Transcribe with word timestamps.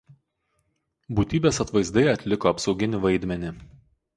Būtybės 1.19 1.61
atvaizdai 1.65 2.07
atliko 2.15 2.51
apsauginį 2.53 3.03
vaidmenį. 3.05 3.53